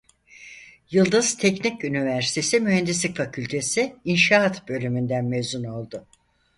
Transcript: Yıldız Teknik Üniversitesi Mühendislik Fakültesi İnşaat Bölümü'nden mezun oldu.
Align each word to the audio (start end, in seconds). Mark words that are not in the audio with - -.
Yıldız 0.91 1.37
Teknik 1.37 1.83
Üniversitesi 1.83 2.59
Mühendislik 2.59 3.17
Fakültesi 3.17 3.95
İnşaat 4.05 4.67
Bölümü'nden 4.69 5.25
mezun 5.25 5.63
oldu. 5.63 6.07